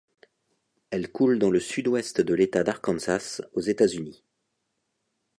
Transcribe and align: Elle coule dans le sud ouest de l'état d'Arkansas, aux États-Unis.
Elle 0.89 1.11
coule 1.11 1.37
dans 1.37 1.51
le 1.51 1.59
sud 1.59 1.87
ouest 1.87 2.21
de 2.21 2.33
l'état 2.33 2.63
d'Arkansas, 2.63 3.39
aux 3.53 3.61
États-Unis. 3.61 4.23